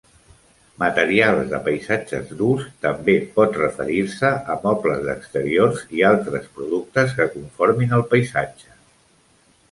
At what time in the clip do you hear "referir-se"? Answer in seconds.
3.61-4.31